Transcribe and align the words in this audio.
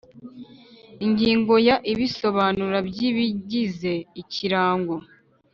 Ingingo 1.05 1.53
ya 1.67 1.75
Ibisobanuro 1.91 2.77
by 2.89 2.97
ibigize 3.09 3.93
ikirango 4.21 4.95